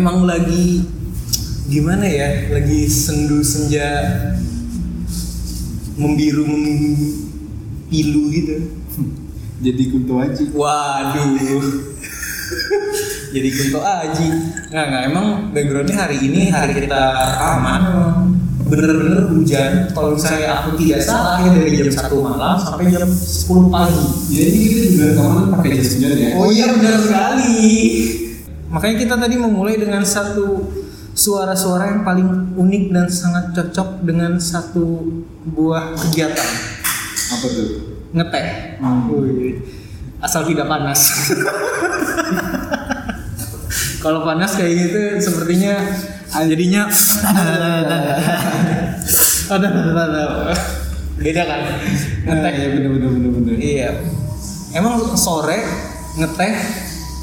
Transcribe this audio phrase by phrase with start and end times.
[0.00, 0.80] emang lagi
[1.68, 2.48] gimana ya?
[2.48, 4.08] Lagi sendu senja
[6.00, 8.56] membiru mempilu gitu.
[9.60, 10.40] Jadi kunto aja.
[10.56, 11.60] waduh.
[13.36, 14.28] Jadi kunto aji.
[14.72, 17.82] Nggak nggak emang backgroundnya hari ini hari kita rekaman
[18.64, 19.92] bener-bener hujan.
[19.92, 24.04] Kalau misalnya aku tidak salah ya dari jam 1 malam sampai jam 10 pagi.
[24.32, 26.30] Ini kita juga rekaman pakai jas hujan ya.
[26.40, 27.60] Oh iya benar sekali.
[28.70, 30.70] Makanya kita tadi memulai dengan satu
[31.10, 35.02] suara-suara yang paling unik dan sangat cocok dengan satu
[35.42, 36.50] buah kegiatan
[37.34, 37.68] Apa tuh?
[38.10, 38.46] ngeteh.
[39.10, 39.54] Wih,
[40.22, 40.98] Asal tidak panas.
[44.00, 45.76] Kalau panas kayak gitu sepertinya
[46.46, 46.88] jadinya
[49.50, 49.68] ada ada
[51.20, 51.60] beda kan
[52.24, 53.54] ngeteh ya bener bener bener bener.
[53.60, 53.90] Iya.
[54.72, 55.60] Emang sore
[56.16, 56.52] ngeteh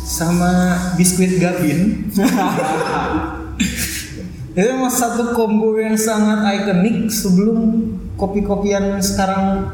[0.07, 0.51] sama
[0.95, 2.07] biskuit gabin.
[4.57, 7.57] Itu emang satu combo yang sangat ikonik sebelum
[8.17, 9.69] kopi-kopian sekarang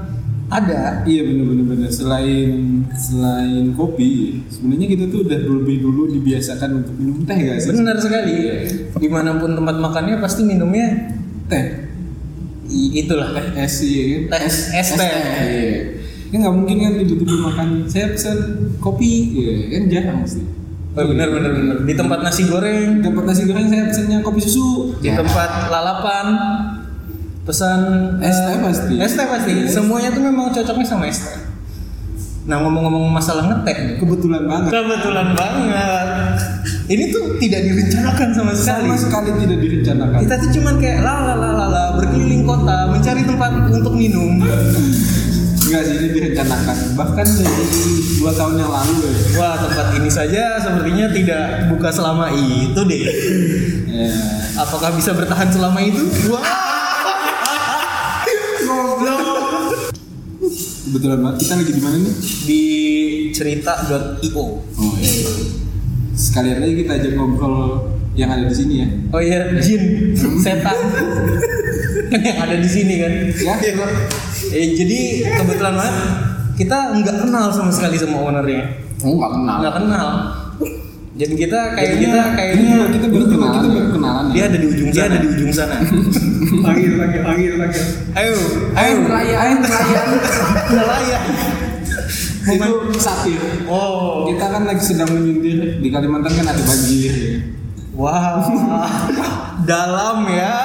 [0.52, 1.08] ada.
[1.08, 1.88] Iya bener bener.
[1.88, 7.72] Selain selain kopi, sebenarnya kita tuh udah lebih dulu dibiasakan untuk minum teh gak sih?
[7.72, 8.36] Benar sekali.
[8.92, 11.16] Di mana pun tempat makannya pasti minumnya
[11.48, 11.64] Teh.
[12.68, 13.32] i- itulah.
[13.32, 14.36] Teh es iya kan?
[14.36, 15.14] Teh, es teh.
[16.34, 16.36] Iya.
[16.36, 17.68] Ya nggak mungkin kan tiba-tiba makan.
[17.86, 18.38] Saya pesan
[18.80, 20.42] kopi, iya kan jarang mesti.
[20.94, 21.76] Oh, benar benar benar.
[21.82, 24.98] Di tempat nasi goreng, Dapat nasi goreng saya pesannya kopi susu.
[24.98, 26.26] di tempat lalapan
[27.44, 27.80] pesan
[28.18, 28.94] Es eh, teh pasti.
[28.98, 31.36] es teh pasti semuanya tuh memang cocoknya sama es teh
[32.44, 34.72] nah ngomong-ngomong masalah ngeteh kebetulan banget.
[34.72, 36.08] kebetulan banget
[36.88, 40.20] ini tuh tidak direncanakan sama sekali Sama sekali tidak direncanakan.
[40.20, 44.40] kita tuh cuman kayak la la la la la berkeliling kota mencari tempat untuk minum
[45.74, 46.78] Enggak sih ini direncanakan.
[46.94, 47.66] Bahkan dari
[48.22, 49.42] dua tahun yang lalu ya.
[49.42, 53.04] wah tempat ini saja sepertinya tidak buka selama itu deh
[53.90, 54.14] Ya.
[54.54, 56.46] apakah bisa bertahan selama itu wah
[60.84, 61.38] Kebetulan banget.
[61.42, 62.16] Kita lagi di mana nih?
[62.46, 62.64] di
[63.34, 65.26] cerita.io Oh iya.
[66.14, 68.88] Sekalian aja kita ajak ngobrol yang ada di sini ya.
[69.10, 70.78] Oh iya, jin, setan.
[72.14, 73.12] kan yang ada di sini kan.
[73.34, 73.56] Ya.
[74.52, 75.00] Eh, jadi
[75.34, 75.96] kebetulan banget
[76.54, 78.64] kita nggak kenal sama sekali sama ownernya.
[79.02, 79.56] Oh nggak kenal.
[79.62, 80.08] Nggak kenal.
[81.14, 83.62] Jadi kita kayak kita kayak dia, kita baru kenalan.
[83.62, 84.26] Kita baru kenalan.
[84.34, 85.78] dia ada di ujung dia ada di ujung sana.
[86.66, 87.84] panggil panggil panggil panggil
[88.14, 88.34] Ayo,
[88.74, 90.08] Ayo perayaan perayaan.
[90.70, 91.24] nelayan.
[92.44, 93.40] Itu satir.
[93.66, 97.14] Oh, Kita kan lagi sedang menyindir di Kalimantan kan ada banjir.
[97.14, 97.32] ya.
[97.94, 98.42] Wow,
[99.70, 100.58] dalam ya.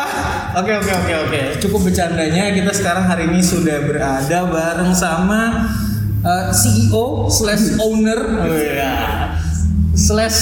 [0.57, 1.41] Oke oke oke oke.
[1.61, 2.49] Cukup bercandanya.
[2.57, 5.69] Kita sekarang hari ini sudah berada bareng sama
[6.25, 8.95] uh, CEO slash owner, oh, ya.
[9.93, 10.41] slash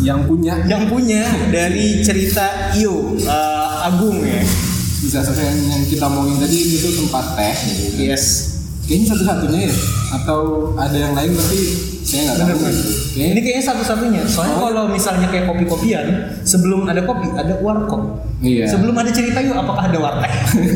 [0.00, 4.40] Yang punya yang punya dari cerita Io uh, Agung ya.
[5.00, 7.56] bisa selesai yang kita omongin tadi itu tempat teh.
[8.00, 8.59] Yes.
[8.90, 9.74] Kayaknya satu-satunya ya?
[10.18, 10.40] Atau
[10.74, 11.58] ada yang lain tapi
[12.02, 12.58] saya nggak tahu.
[12.58, 14.22] Kayaknya Ini kayaknya satu-satunya.
[14.26, 14.66] Soalnya Oh.
[14.66, 16.06] kalau misalnya kayak kopi-kopian,
[16.42, 18.18] sebelum ada kopi ada warkop.
[18.42, 18.66] Iya.
[18.66, 20.32] Sebelum ada cerita Io, apakah ada warteg?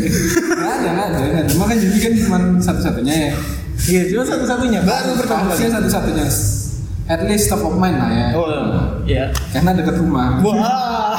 [0.63, 1.53] nggak ada, nggak ada, ada.
[1.59, 3.31] Makanya jadi kan cuma satu-satunya ya.
[3.91, 4.81] Iya, cuma satu-satunya.
[4.87, 5.67] Baru pertama kali.
[5.67, 6.27] Satu-satunya.
[7.11, 8.27] At least top of mind lah ya.
[8.33, 8.47] Oh,
[9.03, 9.25] iya.
[9.51, 10.39] Karena dekat rumah.
[10.39, 11.19] Wah.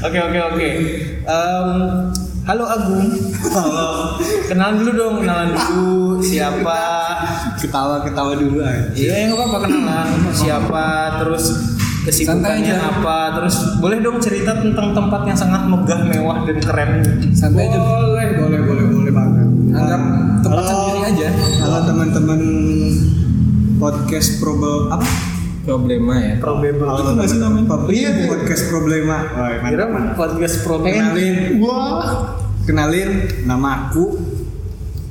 [0.00, 0.68] Oke oke oke.
[2.50, 3.06] Halo Agung.
[3.46, 4.18] Halo.
[4.50, 6.82] Kenalan dulu dong, kenalan dulu siapa?
[7.62, 10.86] ketawa-ketawa dulu aja Iya, nggak apa-apa kenalan siapa,
[11.22, 11.44] terus
[12.02, 12.90] kesibukannya aja.
[12.90, 16.90] apa, terus boleh dong cerita tentang tempat yang sangat megah, mewah dan keren.
[17.30, 17.78] Santai aja.
[17.78, 20.02] boleh boleh boleh boleh banget Anggap
[20.42, 20.74] tempat Halo.
[20.74, 21.28] sendiri aja.
[21.62, 22.40] halo teman-teman
[23.78, 25.06] podcast probel apa
[25.70, 26.34] Problema ya.
[26.36, 26.86] Probable.
[26.90, 28.26] itu nggak sih namanya Iya, iya.
[28.26, 29.84] podcast problema Wah, Kira
[30.18, 32.34] podcast pro kenalin Wah.
[32.62, 33.10] kenalin
[33.44, 34.18] nama aku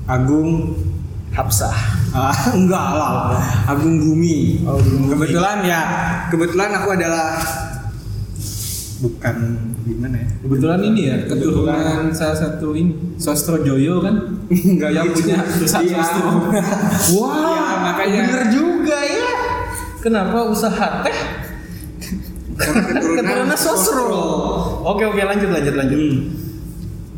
[0.06, 0.76] Agung
[1.30, 1.78] Hapsah.
[2.10, 5.14] Ah, enggak lah Agung Gumi Oh, Gumi.
[5.14, 5.82] kebetulan ya
[6.28, 7.38] kebetulan aku adalah
[9.00, 9.36] bukan
[9.80, 14.16] gimana ya Kebetulan ini ya keturunan salah satu ini Sostro Joyo kan
[14.50, 15.24] Enggak yang gitu.
[15.24, 16.02] punya perusahaan Iya.
[16.02, 16.30] sostro.
[17.16, 18.22] Wah, Iya, makanya.
[18.26, 19.19] bener juga ya.
[20.00, 21.18] Kenapa usaha teh
[22.56, 24.16] keturunan sosro?
[24.88, 26.00] Oke oke lanjut lanjut lanjut.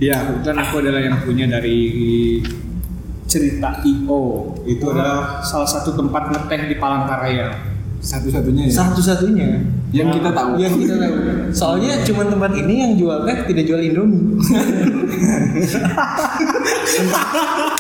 [0.02, 1.78] Ya, kebetulan aku adalah yang punya dari
[3.30, 4.50] cerita IO.
[4.66, 7.54] Itu adalah salah satu tempat ngeteh di Palangkaraya.
[8.02, 8.74] Satu-satunya ya.
[8.82, 9.62] Satu-satunya
[9.94, 10.58] Yang kita tahu.
[10.58, 11.14] Yang kita tahu.
[11.54, 14.42] Soalnya cuma tempat ini yang jual teh tidak jual Indomie.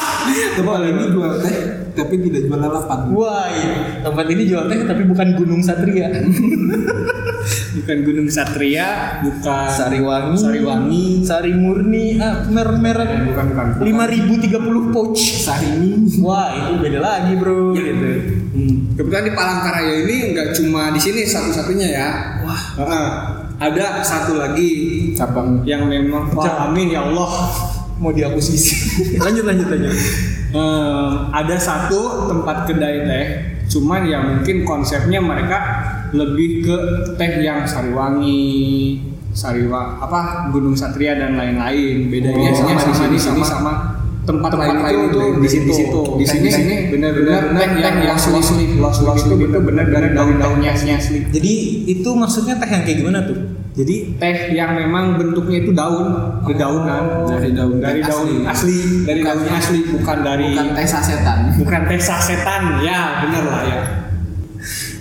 [0.55, 1.57] tempat ini jual teh
[1.91, 3.71] tapi tidak jual lalapan Wah, iya.
[4.03, 6.07] tempat ini jual teh tapi bukan Gunung Satria.
[7.75, 15.19] bukan Gunung Satria bukan Sariwangi, Sariwangi Sari Murni, ah, mer merek bukan bukan 5030 pouch.
[15.19, 18.11] Sahini Wah, itu beda lagi, Bro, gitu.
[18.51, 18.75] Hmm.
[18.99, 22.09] Kebetulan di Palangkaraya ini nggak cuma di sini satu-satunya ya.
[22.43, 22.63] Wah.
[22.81, 23.07] Heeh.
[23.61, 27.29] ada satu lagi cabang yang memang Wah, amin ya Allah.
[28.01, 28.73] Mau diakuisisi.
[29.23, 29.93] lanjut lanjut lanjut.
[30.51, 33.25] Em, ada satu tempat kedai teh,
[33.69, 35.59] cuman ya mungkin konsepnya mereka
[36.11, 36.75] lebih ke
[37.15, 38.99] teh yang Sariwangi,
[39.31, 42.09] Sariwa apa Gunung Satria dan lain-lain.
[42.09, 43.73] Bedanya Oh, sama sama di sini sama- sama
[44.21, 45.65] tempat, tempat lain, lain itu itu di situ.
[45.65, 46.01] Di situ.
[46.21, 51.25] Di sini sini benar-benar teh yang yang asli, asli itu benar-benar daun-daunnya asli.
[51.33, 51.53] Jadi
[51.89, 53.37] itu maksudnya teh yang kayak gimana tuh?
[53.71, 56.11] Jadi teh yang memang bentuknya itu daun,
[56.45, 58.45] dedaunan Dari daun dari teh daun asli.
[58.45, 58.77] asli,
[59.07, 62.61] dari Bukan- daunnya asli bukan dari bukan teh sasetan bukan teh sasetan.
[62.85, 63.79] Ya, benar lah ya.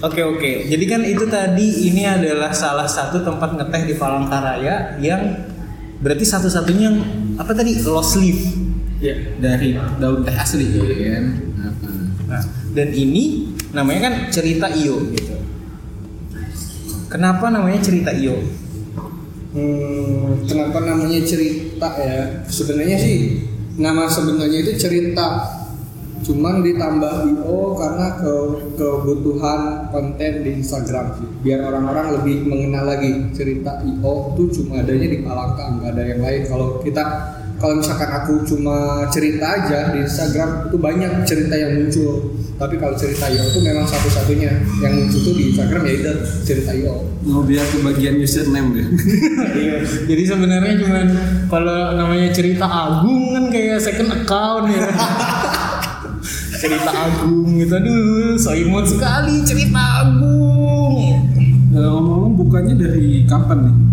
[0.00, 0.50] Oke oke.
[0.64, 5.44] Jadi kan itu tadi ini adalah salah satu tempat ngeteh di Palangkaraya yang
[6.00, 6.98] berarti satu-satunya yang
[7.36, 8.40] apa tadi lost leaf.
[9.00, 9.16] Ya.
[9.40, 10.84] dari daun teh asli ya
[11.16, 11.26] kan
[12.30, 12.42] Nah,
[12.78, 15.34] dan ini namanya kan cerita Iyo gitu.
[17.10, 18.38] Kenapa namanya cerita Iyo?
[19.50, 22.46] Hmm, kenapa namanya cerita ya?
[22.46, 25.58] Sebenarnya sih nama sebenarnya itu cerita.
[26.20, 28.34] Cuman ditambah io karena ke
[28.78, 31.26] kebutuhan konten di Instagram sih.
[31.42, 36.20] Biar orang-orang lebih mengenal lagi cerita io itu cuma adanya di Palangka, nggak ada yang
[36.22, 36.42] lain.
[36.46, 37.04] Kalau kita
[37.60, 42.32] kalau misalkan aku cuma cerita aja di Instagram itu banyak cerita yang muncul.
[42.56, 46.12] Tapi kalau cerita io itu memang satu-satunya yang muncul tuh di Instagram ya itu
[46.44, 47.04] cerita io.
[47.20, 48.86] mau biar kebagian username deh
[49.60, 49.76] Iya.
[50.08, 51.06] Jadi sebenarnya cuman
[51.52, 54.88] kalau namanya cerita Agung kan kayak second account ya.
[56.64, 60.96] cerita Agung gitu aduh so imut sekali cerita Agung.
[61.76, 63.89] Eh, ngomong-ngomong bukanya dari kapan nih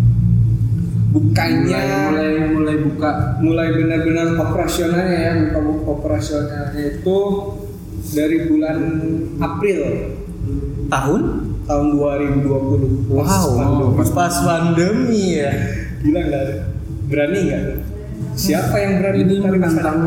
[1.08, 3.10] Bukannya mulai mulai mulai buka
[3.40, 7.18] mulai benar-benar operasionalnya ya buka operasionalnya itu
[8.12, 8.78] dari bulan
[9.38, 9.80] April
[10.88, 11.22] Tahun?
[11.68, 13.96] tahun 2020 Wow, pandemi.
[14.00, 15.52] pas, pas pandemi ya.
[16.00, 16.46] gila nggak
[17.08, 17.64] berani nggak
[18.34, 20.00] siapa yang berani ini menantang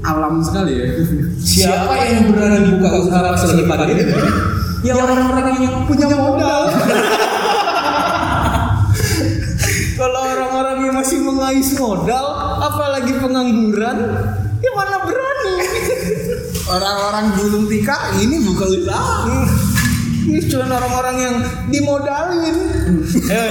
[0.00, 0.88] alam sekali ya
[1.36, 4.02] Siapa yang berani buka usaha pas lagi pandemi?
[4.82, 6.62] Ya orang-orang yang punya modal.
[11.52, 12.26] mengais modal,
[12.64, 13.98] apalagi pengangguran,
[14.64, 15.56] ya mana berani?
[16.72, 19.28] orang-orang gulung tikar ini buka usaha
[20.24, 21.36] Ini cuma orang-orang yang
[21.68, 22.56] dimodalin.
[23.28, 23.44] Ya.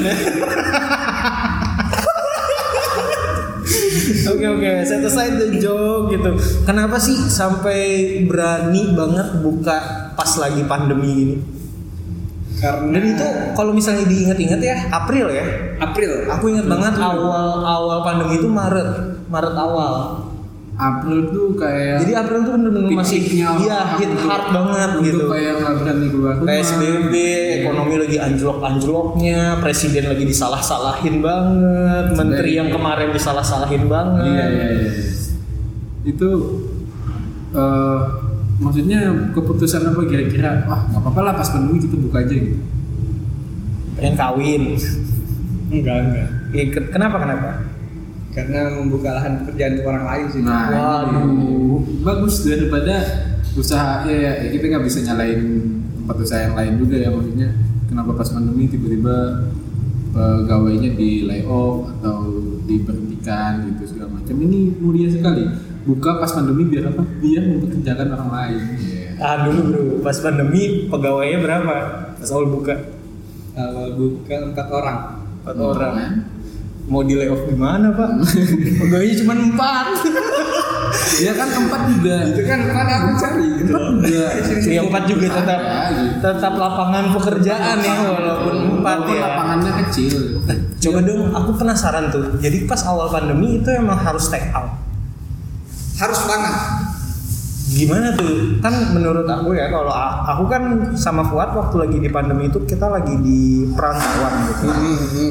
[4.32, 6.34] Oke oke, set aside the joke gitu.
[6.66, 9.78] Kenapa sih sampai berani banget buka
[10.18, 11.36] pas lagi pandemi ini?
[12.62, 13.28] Karena Dan itu
[13.58, 15.46] kalau misalnya diingat-ingat ya April ya.
[15.82, 18.90] April Aku ingat banget awal awal pandemi itu Maret,
[19.28, 19.94] Maret awal.
[20.82, 25.30] April tuh kayak Jadi April tuh bener-bener masih iya hit hard banget gitu.
[25.30, 26.36] kayak nggak berani keluar.
[26.42, 27.14] PSBB,
[27.62, 34.26] ekonomi lagi anjlok-anjloknya, presiden lagi disalah-salahin banget, menteri yang kemarin disalah-salahin banget.
[34.26, 34.92] iya iya iya
[36.02, 36.30] itu
[37.54, 38.00] eh
[38.62, 39.00] maksudnya
[39.34, 40.70] keputusan apa kira-kira?
[40.70, 42.58] Wah nggak apa-apa lah pas pandemi kita buka aja gitu.
[43.98, 44.62] Pengen kawin.
[45.72, 46.30] enggak enggak.
[46.52, 47.50] Ya, ke- kenapa kenapa?
[48.32, 50.42] karena membuka lahan pekerjaan untuk orang lain sih.
[50.42, 51.84] Nah Waduh.
[52.04, 52.96] bagus daripada
[53.52, 55.42] usaha ya, ya kita nggak bisa nyalain
[56.00, 57.50] tempat usaha yang lain juga ya maksudnya.
[57.92, 59.48] Kenapa pas pandemi tiba-tiba
[60.16, 62.18] pegawainya di layoff atau
[62.64, 64.36] diberhentikan gitu segala macam.
[64.40, 65.44] Ini mulia sekali
[65.84, 69.08] buka pas pandemi biar apa biar mempekerjakan orang lain Iya.
[69.18, 71.74] Ah dulu bro, pas pandemi pegawainya berapa?
[72.16, 72.76] Pas awal buka
[73.52, 74.98] kalau buka empat orang
[75.38, 75.94] empat Oh, orang.
[76.84, 78.10] Mau di layoff di mana pak?
[78.80, 79.86] Pegawainya cuma empat.
[81.14, 84.26] ya kan tempat juga itu kan mana aku cari tempat juga
[84.76, 86.16] Ya empat juga tetap Ada, gitu.
[86.20, 89.22] tetap lapangan pekerjaan ya walaupun empat Walaupun ya.
[89.24, 90.14] lapangannya kecil
[90.82, 92.42] Coba dong, aku penasaran tuh.
[92.42, 94.81] Jadi pas awal pandemi itu emang harus take out.
[96.02, 96.56] Harus banget
[97.72, 98.60] Gimana tuh?
[98.60, 99.96] Kan menurut aku ya, kalau
[100.28, 104.68] aku kan sama Fuad waktu lagi di pandemi itu kita lagi di perantauan gitu.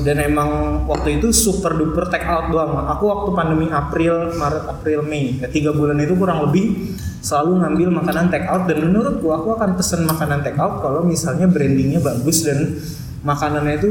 [0.01, 2.89] Dan emang waktu itu super duper take out doang.
[2.97, 7.89] Aku waktu pandemi April, Maret, April, Mei, ya, tiga bulan itu kurang lebih selalu ngambil
[8.01, 8.65] makanan take out.
[8.65, 12.81] Dan menurutku aku akan pesen makanan take out kalau misalnya brandingnya bagus dan
[13.21, 13.91] makanannya itu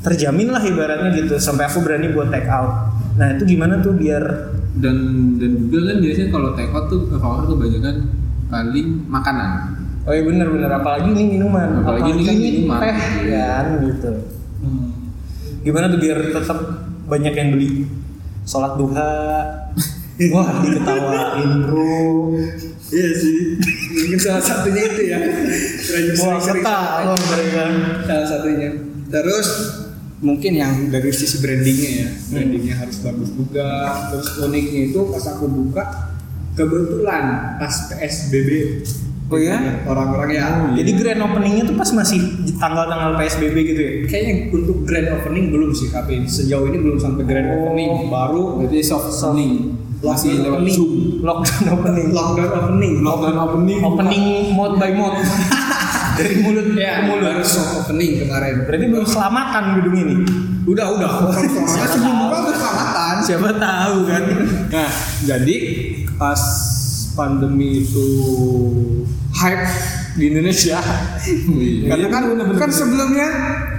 [0.00, 1.36] terjamin lah ibaratnya gitu.
[1.36, 2.95] Sampai aku berani buat take out.
[3.16, 4.24] Nah itu gimana tuh biar
[4.76, 4.96] dan
[5.40, 7.96] dan juga kan biasanya kalau take out tuh banyak kan
[8.46, 9.50] paling makanan
[10.06, 12.78] Oh iya bener-bener apalagi ini minuman, Apalagi ini kan minuman.
[12.78, 12.94] teh
[13.34, 14.10] kan gitu.
[15.66, 16.58] Gimana tuh biar tetap
[17.10, 17.90] banyak yang beli
[18.46, 19.10] sholat duha.
[20.32, 22.38] Wah diketawain bro.
[22.86, 23.58] Iya sih.
[23.98, 25.18] Mungkin salah satunya itu ya.
[26.22, 27.62] Wah ketawa mereka.
[28.06, 28.70] Salah satunya.
[29.10, 29.48] Terus
[30.20, 33.68] mungkin yang dari sisi brandingnya ya, brandingnya harus bagus juga.
[34.12, 35.84] Terus uniknya itu pas aku buka
[36.56, 37.24] kebetulan
[37.60, 38.50] pas PSBB.
[39.26, 39.58] Oh ya?
[39.90, 40.46] Orang-orang ya.
[40.78, 43.92] Jadi grand openingnya tuh pas masih tanggal-tanggal PSBB gitu ya?
[44.06, 48.78] Kayaknya untuk grand opening belum sih tapi sejauh ini belum sampai grand opening baru berarti
[48.86, 52.08] soft opening masih lewat zoom Lockdown opening.
[52.14, 55.18] lockdown opening lockdown opening Opening mode by mode.
[56.16, 57.22] Dari mulut ya ke mulut.
[57.22, 60.14] baru soft opening kemarin Berarti belum selamatan gedung ini.
[60.66, 61.10] udah udah
[61.68, 64.22] Soalnya sebelum buka udah keselamatan Siapa tahu kan?
[64.66, 64.90] Nah,
[65.22, 65.56] jadi
[66.14, 66.42] pas
[67.12, 68.08] pandemi itu
[69.32, 69.66] hype
[70.14, 70.80] di Indonesia,
[71.88, 72.22] karena kan
[72.56, 73.28] kan sebelumnya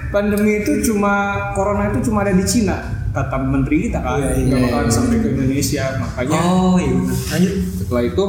[0.07, 1.13] pandemi itu cuma
[1.53, 2.77] corona itu cuma ada di Cina,
[3.09, 4.93] kata menteri kita kan, Iya, iya, nggak bakalan iya.
[4.93, 6.93] sampai ke Indonesia, makanya Oh iya.
[7.33, 7.53] Lanjut.
[7.73, 8.25] setelah itu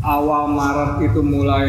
[0.00, 1.66] awal Maret itu mulai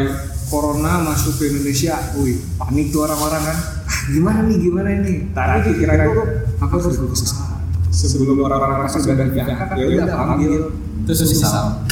[0.52, 5.72] corona masuk ke Indonesia, wih panik tuh orang-orang kan, "Ah, gimana nih gimana ini, tadi
[5.80, 6.12] kira-kira.
[6.12, 6.24] itu
[6.60, 7.52] aku harus berusaha
[7.92, 10.54] sebelum orang-orang masuk dan diangkat ya udah panggil.
[11.04, 11.84] terus susah.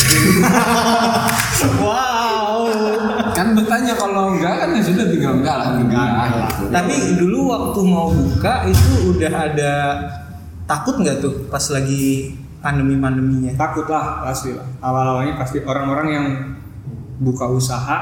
[1.83, 2.71] Wow.
[3.35, 6.63] kan bertanya kalau enggak kan ya sudah tinggal enggak lah enggak gitu.
[6.71, 9.73] Tapi dulu waktu mau buka itu udah ada
[10.67, 13.55] takut nggak tuh pas lagi pandemi-pandeminya?
[13.55, 14.67] takut lah pasti lah.
[14.83, 16.25] Awal-awalnya pasti orang-orang yang
[17.19, 17.97] buka usaha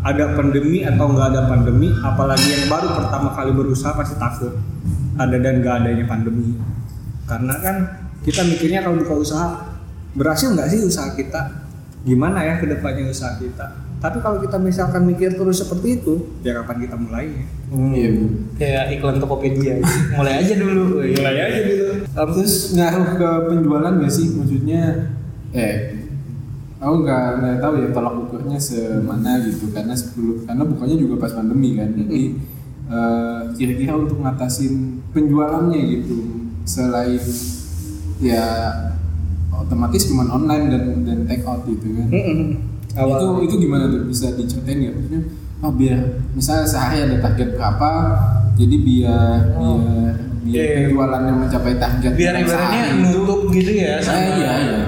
[0.00, 4.56] ada pandemi atau nggak ada pandemi apalagi yang baru pertama kali berusaha pasti takut.
[5.20, 6.56] Ada dan nggak adanya pandemi.
[7.28, 7.76] Karena kan
[8.24, 9.46] kita mikirnya kalau buka usaha
[10.16, 11.68] berhasil nggak sih usaha kita?
[12.00, 13.90] Gimana ya ke depannya usaha kita?
[14.00, 17.44] Tapi kalau kita misalkan mikir terus seperti itu ya kapan kita mulainya?
[17.68, 18.24] Iya, Bu.
[18.56, 19.76] Kayak iklan Tokopedia.
[20.16, 21.04] Mulai aja dulu.
[21.04, 21.88] mulai aja dulu.
[22.08, 24.26] Terus ngaruh ke penjualan nggak sih?
[24.40, 25.12] Maksudnya
[25.52, 25.99] eh
[26.80, 29.68] aku nggak nggak tahu ya tolak ukurnya semana gitu.
[29.70, 31.92] Karena sebelum karena bukanya juga pas pandemi kan.
[31.92, 32.20] Jadi
[32.88, 36.16] eh, kira-kira untuk ngatasin penjualannya gitu
[36.64, 37.20] selain
[38.20, 38.44] ya
[39.52, 42.08] otomatis cuma online dan dan take out gitu kan.
[42.90, 44.08] Itu itu gimana tuh?
[44.08, 44.94] Bisa diceritain nggak?
[44.96, 45.22] Maksudnya
[45.60, 46.00] oh biar
[46.32, 47.88] misalnya sehari ada target berapa
[48.56, 50.76] jadi biar biar biar Iya.
[50.88, 54.80] penjualannya mencapai target Biar ibaratnya nutup gitu ya sama iya iya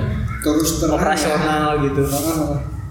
[0.42, 2.02] terus terang operasional gitu.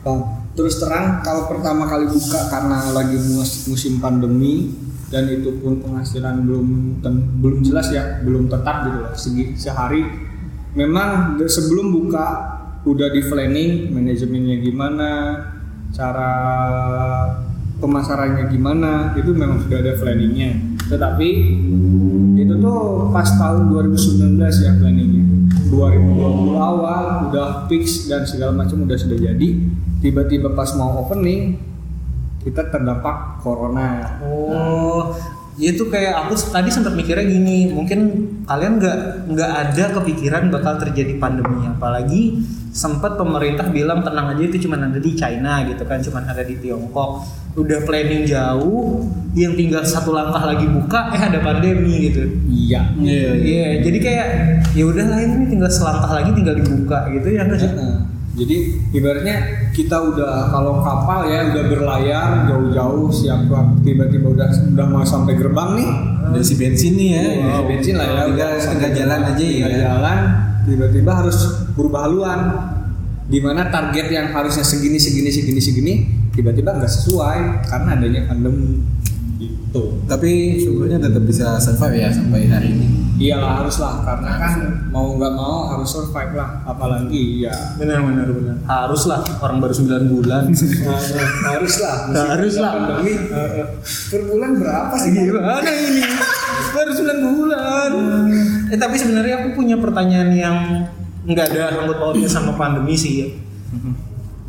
[0.01, 0.20] Bang,
[0.58, 4.74] terus terang kalau pertama kali buka karena lagi mus- musim pandemi
[5.12, 6.67] dan itu pun penghasilan belum
[7.03, 9.13] ten- belum jelas ya belum tetap gitu loh.
[9.13, 10.01] Segi sehari
[10.74, 12.25] memang sebelum buka
[12.88, 15.10] udah di planning manajemennya gimana
[15.91, 16.31] cara
[17.77, 20.55] pemasarannya gimana itu memang sudah ada planningnya.
[20.88, 21.29] Tetapi
[22.41, 25.24] itu tuh pas tahun 2019 ya planningnya
[25.69, 29.49] 2020 awal udah fix dan segala macam udah sudah jadi.
[30.01, 31.61] Tiba-tiba pas mau opening
[32.41, 34.17] kita terdampak corona.
[34.25, 35.13] Oh,
[35.61, 37.99] itu kayak aku tadi sempat mikirnya gini, mungkin
[38.49, 38.97] kalian nggak
[39.29, 42.41] nggak ada kepikiran bakal terjadi pandemi, apalagi
[42.73, 46.57] sempat pemerintah bilang tenang aja itu cuma ada di China gitu kan, cuma ada di
[46.57, 47.21] Tiongkok,
[47.51, 49.03] udah planning jauh,
[49.36, 52.24] yang tinggal satu langkah lagi buka, eh ada pandemi gitu.
[52.48, 52.91] iya.
[52.96, 54.27] Iya Iya, jadi kayak
[54.75, 57.67] ya udahlah ini tinggal selangkah lagi tinggal dibuka gitu ya sih?
[57.67, 57.96] Heeh.
[58.31, 58.58] jadi
[58.96, 59.36] ibaratnya
[59.75, 63.43] kita udah kalau kapal ya udah berlayar jauh-jauh siap
[63.84, 65.89] tiba-tiba udah udah mau sampai gerbang nih.
[66.31, 67.24] Udah si bensin nih ya.
[67.27, 68.24] Udah isi bensin lah ya.
[68.31, 69.65] Tinggal udah tinggal jalan aja ya.
[69.67, 70.20] Jalan.
[70.63, 71.38] Tiba-tiba harus
[71.75, 72.39] berubah haluan.
[73.27, 75.93] Di mana target yang harusnya segini segini segini segini
[76.31, 78.83] tiba-tiba nggak sesuai karena adanya pandemi
[79.41, 82.88] gitu tapi syukurnya tetap bisa survive ya sampai hari ini
[83.21, 84.53] iyalah harus lah karena kan
[84.89, 88.55] mau nggak mau harus survive lah apalagi ya Benar benar benar.
[88.65, 90.43] Harus lah orang baru 9 bulan.
[91.45, 91.95] harus lah
[92.33, 92.71] Harus lah.
[92.73, 93.13] pandemi
[94.09, 96.01] per bulan berapa sih Gimana ini?
[96.73, 97.91] Baru 9 bulan.
[98.73, 100.57] Eh tapi sebenarnya aku punya pertanyaan yang
[101.25, 103.27] nggak ada rambut pautnya sama pandemi sih ya.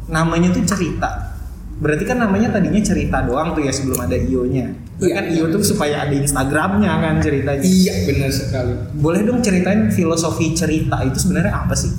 [0.09, 1.32] Namanya tuh cerita.
[1.83, 4.71] Berarti kan namanya tadinya cerita doang tuh ya sebelum ada IO-nya.
[4.97, 5.13] Iya.
[5.13, 7.59] kan IO tuh supaya ada Instagramnya kan ceritanya.
[7.61, 11.91] iya benar sekali Boleh dong ceritain filosofi cerita itu sebenarnya apa sih?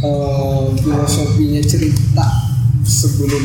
[0.00, 2.26] eh, filosofinya cerita
[2.80, 3.42] sebelum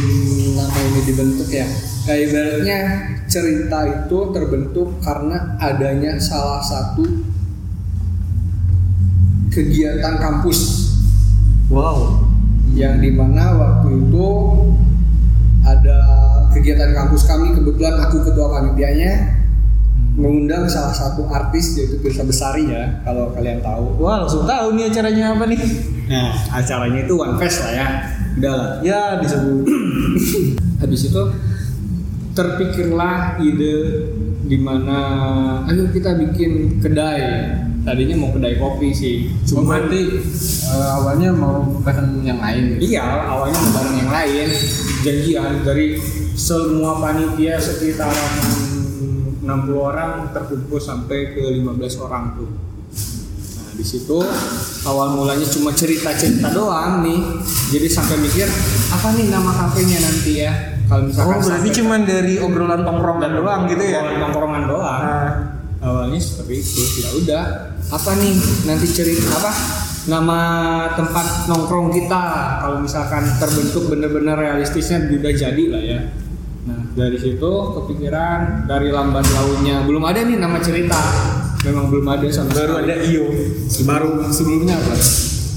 [0.54, 1.66] nama ini dibentuk ya
[2.04, 2.80] kayak ibaratnya
[3.26, 7.02] cerita itu terbentuk karena adanya salah satu
[9.50, 10.86] kegiatan kampus
[11.68, 12.24] Wow.
[12.72, 14.28] yang di mana waktu itu
[15.68, 15.98] ada
[16.56, 19.38] kegiatan kampus kami kebetulan aku ketua panitianya
[20.18, 24.02] mengundang salah satu artis yaitu Pirsa Besari ya kalau kalian tahu.
[24.02, 25.62] Wah langsung tahu nih acaranya apa nih?
[26.10, 27.88] Nah acaranya itu One Fest lah ya.
[28.42, 28.70] Udah lah.
[28.82, 29.70] Ya disebut.
[30.82, 31.22] Habis itu
[32.34, 33.78] terpikirlah ide
[34.50, 34.98] di mana
[35.70, 37.22] ayo kita bikin kedai.
[37.88, 39.16] Tadinya mau kedai kopi sih.
[39.42, 40.02] Cuma Cuma berarti
[40.68, 42.76] eh, awalnya mau bareng yang lain.
[42.76, 42.92] gitu.
[42.92, 44.48] Iya, awalnya mau bareng yang lain,
[45.02, 45.96] janjian dari
[46.36, 48.34] semua panitia sekitaran
[49.40, 52.52] 60 orang terkumpul sampai ke 15 orang tuh.
[53.56, 54.20] Nah, di situ
[54.84, 57.20] awal mulanya cuma cerita-cerita doang nih.
[57.70, 58.52] Jadi sampai mikir
[58.90, 60.52] apa nih nama kafenya nanti ya?
[60.86, 64.00] Kalau Oh misalkan berarti sampai- cuma dari obrolan tongkrongan doang gitu ya?
[64.02, 65.32] Obrolan tongkrongan doang Nah,
[65.80, 67.44] awalnya seperti itu ya udah
[67.88, 68.36] apa nih
[68.68, 69.52] nanti cerita apa
[70.08, 70.40] nama
[70.96, 72.24] tempat nongkrong kita
[72.64, 76.00] kalau misalkan terbentuk bener-bener realistisnya udah jadi lah ya
[76.68, 81.00] nah dari situ kepikiran dari lamban lautnya belum ada nih nama cerita
[81.68, 82.86] memang belum ada sama baru sekali.
[82.88, 83.26] ada Iyo.
[83.84, 84.94] Baru sebelumnya apa?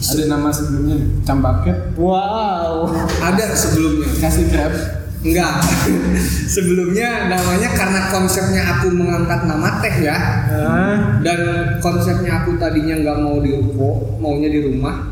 [0.00, 2.90] Ada nama sebelumnya Cambaket Wow.
[3.20, 4.99] ada sebelumnya kasih grab.
[5.20, 5.60] Enggak
[6.54, 10.16] sebelumnya namanya karena konsepnya aku mengangkat nama teh ya
[10.50, 11.40] Nah, dan
[11.78, 15.10] konsepnya aku tadinya nggak mau di ruko maunya di rumah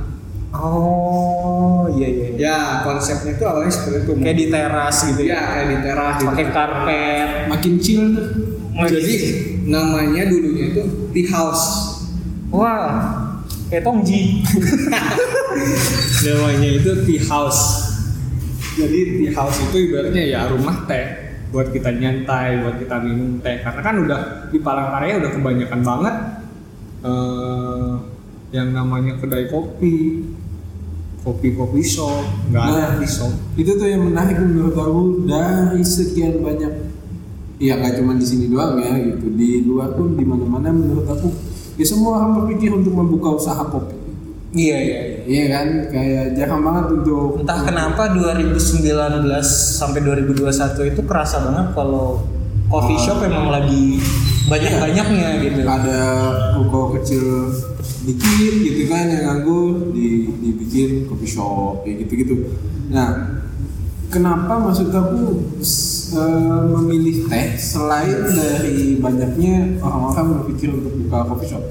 [0.56, 2.26] oh iya iya.
[2.32, 2.38] iya.
[2.38, 4.12] Ya konsepnya itu awalnya seperti itu.
[4.16, 5.40] Kayak di teras gitu ya ya.
[5.44, 6.14] kayak di teras.
[6.16, 6.28] gitu.
[6.32, 7.28] Pakai karpet.
[7.50, 8.26] Makin chill tuh.
[8.78, 9.14] Jadi
[9.66, 11.64] namanya dulunya itu tea house.
[12.54, 13.26] Wah.
[13.68, 14.40] Kayak Tongji.
[16.26, 17.87] namanya itu tea house.
[18.78, 21.06] Jadi tea house itu ibaratnya ya rumah teh
[21.50, 23.58] buat kita nyantai, buat kita minum teh.
[23.58, 26.14] Karena kan udah di Palangkaraya udah kebanyakan banget
[27.02, 27.92] eh,
[28.48, 30.22] yang namanya kedai kopi,
[31.20, 32.92] kopi kopi shop, nggak ada Nah.
[32.96, 33.32] di shop.
[33.58, 36.72] Itu tuh yang menarik menurut aku dari sekian banyak
[37.58, 41.26] ya nggak cuma di sini doang ya gitu di luar pun di mana-mana menurut aku
[41.74, 43.97] ya semua orang berpikir untuk membuka usaha kopi
[44.56, 45.00] iya iya.
[45.04, 45.20] iya.
[45.28, 48.80] iya kan kayak jarang banget untuk Entah kenapa 2019
[49.76, 52.24] sampai 2021 itu kerasa banget kalau
[52.68, 54.00] coffee shop emang lagi
[54.48, 55.60] banyak-banyaknya gitu.
[55.68, 56.00] ada
[56.56, 57.52] ruko kecil
[58.08, 62.34] dikit gitu kan yang nganggur di, dibikin coffee shop kayak gitu gitu
[62.88, 63.36] nah
[64.08, 65.44] kenapa maksud aku
[66.16, 71.64] eh, memilih teh selain dari banyaknya orang-orang berpikir untuk buka coffee shop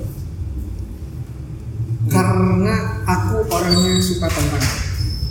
[2.17, 2.75] Karena
[3.05, 4.75] aku orangnya suka tantangan.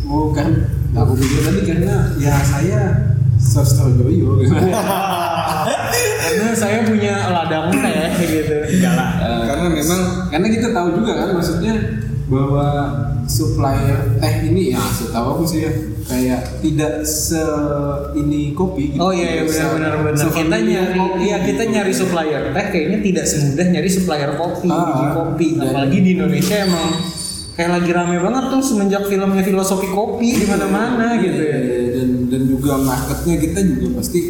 [0.07, 3.11] oh kan nah, aku pikir tadi karena ya saya
[3.42, 4.38] sosro joyo
[6.27, 8.57] Karena saya punya ladang teh gitu.
[8.79, 9.11] Enggak lah.
[9.46, 11.75] Karena memang karena kita tahu juga kan maksudnya
[12.27, 12.66] bahwa
[13.27, 17.43] supplier teh ini ya setahu aku sih ya kayak tidak se
[18.15, 19.03] ini kopi gitu.
[19.03, 20.25] Oh iya, iya benar benar benar.
[20.25, 21.75] Kita nyari iya kita gitu.
[21.75, 25.49] nyari supplier teh kayaknya tidak semudah nyari supplier kopi, Ah, biji kopi.
[25.55, 26.89] dan- Apalagi di Indonesia emang
[27.53, 31.59] kayak lagi rame banget tuh semenjak filmnya filosofi kopi di mana-mana gitu ya.
[31.59, 34.21] Iya, dan dan juga marketnya kita juga pasti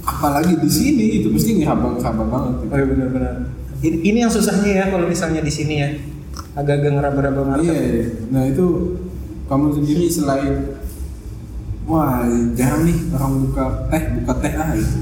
[0.00, 2.72] apalagi di sini itu pasti ngeraba-ngeraba banget gitu.
[2.72, 3.34] Oh iya benar-benar.
[3.80, 5.88] Ini, ini yang susahnya ya kalau misalnya di sini ya.
[6.58, 7.70] Agak-agak ngeraba-raba market.
[7.70, 8.04] Iya, iya.
[8.34, 8.66] nah itu
[9.46, 10.54] kamu sendiri selain
[11.90, 12.22] wah
[12.54, 14.98] jarang nih orang buka teh buka teh ah itu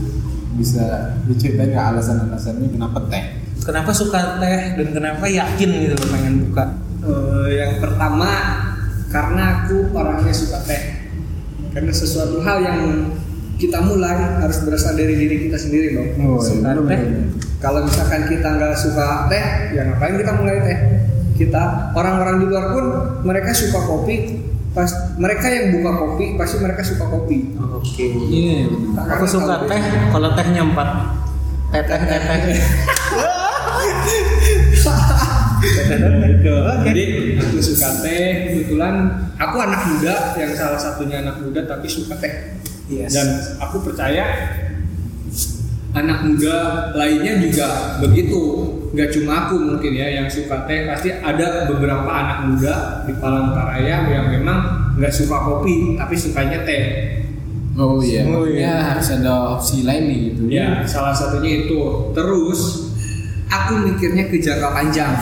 [0.56, 3.24] bisa diceritain nggak alasan-alasannya kenapa teh?
[3.60, 6.64] Kenapa suka teh dan kenapa yakin gitu loh pengen buka?
[7.04, 8.30] eh, yang pertama
[9.08, 10.82] karena aku orangnya suka teh.
[11.72, 12.80] Karena sesuatu hal yang
[13.58, 16.10] kita mulai harus berasal dari diri kita sendiri dong.
[16.24, 17.00] Oh, Suka iya, teh.
[17.58, 20.78] Kalau misalkan kita nggak suka teh, ya ngapain kita mulai teh?
[21.38, 22.84] Kita orang-orang di luar pun
[23.22, 24.42] mereka suka kopi.
[24.74, 27.54] Pas mereka yang buka kopi pasti mereka suka kopi.
[27.56, 28.06] Oke.
[28.10, 28.66] Iya.
[28.66, 29.06] bener.
[29.16, 30.88] Aku suka teh kalau tehnya empat.
[31.70, 32.58] Teh teh teh teh.
[36.88, 37.04] Jadi
[37.38, 38.50] aku suka teh.
[38.50, 38.94] Kebetulan
[39.38, 42.58] aku anak muda yang salah satunya anak muda tapi suka teh.
[42.88, 43.14] Yes.
[43.14, 43.28] Dan
[43.60, 44.24] aku percaya
[45.94, 46.56] anak muda
[46.94, 48.74] lainnya juga begitu.
[48.96, 50.88] Gak cuma aku mungkin ya yang suka teh.
[50.88, 56.84] Pasti ada beberapa anak muda di Palangkaraya yang memang nggak suka kopi tapi sukanya teh.
[57.78, 58.26] Oh iya.
[58.26, 58.58] Oh, iya.
[58.58, 60.42] Ya harus ada opsi lain nih gitu.
[60.50, 61.78] Ya, salah satunya itu.
[62.10, 62.90] Terus
[63.46, 65.14] aku mikirnya ke jangka panjang.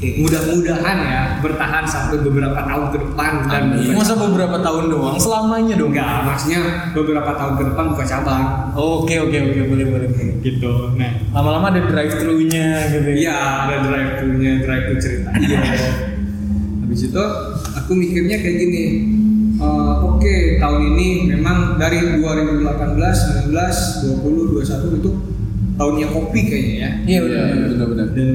[0.00, 3.92] Mudah-mudahan ya bertahan sampai beberapa tahun ke depan dan Amin.
[3.92, 5.92] Masa beberapa tahun doang, selamanya dong.
[5.92, 6.60] enggak maksudnya
[6.90, 10.08] beberapa tahun ke depan buka cabang Oke oke oke boleh boleh.
[10.40, 13.08] gitu nah Lama-lama ada drive thru-nya gitu.
[13.08, 13.16] ya.
[13.18, 15.30] iya ada drive thru nya drive thru cerita
[16.82, 17.24] habis itu
[17.70, 18.84] aku mikirnya kayak gini
[19.54, 25.10] eh, oke tahun ini memang dari 2018 19 20 21 itu
[25.76, 27.68] tahunnya kopi kayaknya ya Iya Iya, benar.
[27.68, 28.08] benar-benar.
[28.12, 28.28] dan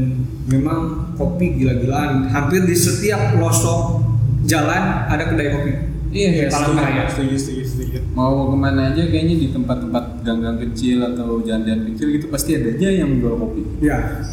[0.46, 0.80] memang
[1.16, 4.04] kopi gila-gilaan hampir di setiap pelosok
[4.46, 5.74] jalan ada kedai kopi
[6.16, 6.46] Iya iya.
[6.48, 7.12] Palangkaraya.
[7.12, 8.00] Setuju setuju setuju.
[8.16, 12.72] Mau ke mana aja kayaknya di tempat-tempat gang-gang kecil atau jalan-jalan kecil gitu pasti ada
[12.72, 13.84] aja yang jual kopi.
[13.84, 14.24] ya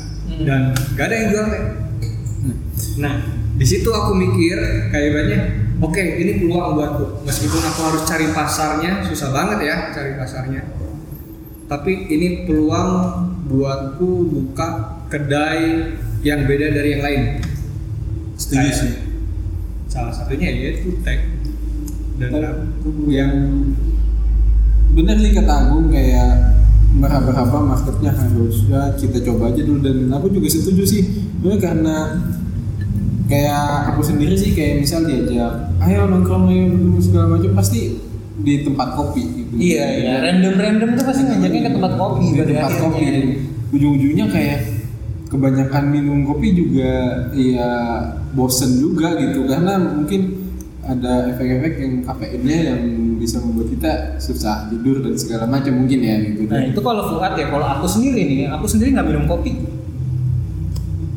[0.40, 1.64] dan gak ada yang jual teh
[2.98, 3.14] nah
[3.56, 4.58] di situ aku mikir
[4.90, 5.38] kayaknya
[5.78, 10.62] oke ini peluang buatku meskipun aku harus cari pasarnya susah banget ya cari pasarnya
[11.68, 12.90] tapi ini peluang
[13.48, 17.22] buatku buka kedai yang beda dari yang lain.
[18.34, 18.92] Setuju Kayak- sih.
[19.86, 21.20] salah satunya yaitu teh
[22.16, 22.32] dan
[23.12, 23.32] yang
[24.92, 26.56] bener sih kata Agung kayak
[26.96, 29.80] berapa-berapa marketnya harus ya kita coba aja dulu.
[29.80, 31.02] Dan aku juga setuju sih.
[31.36, 31.96] Sebenarnya karena
[33.28, 37.80] kayak aku sendiri sih kayak misal diajak ayo nongkrong ayo ketemu segala macam pasti
[38.38, 39.52] di tempat kopi gitu.
[39.56, 40.12] Iya iya.
[40.24, 42.80] Random random tuh pasti ngajaknya ke tempat kopi di tempat akhirnya.
[42.80, 43.04] kopi.
[43.72, 44.58] Ujung-ujungnya kayak
[45.32, 47.70] kebanyakan minum kopi juga ya
[48.36, 50.44] bosen juga gitu karena mungkin
[50.82, 52.80] ada efek-efek yang kafeinnya yang
[53.16, 56.44] bisa membuat kita susah tidur dan segala macam mungkin ya gitu.
[56.50, 59.62] Nah itu kalau Fuad ya, kalau aku sendiri nih, aku sendiri nggak minum kopi.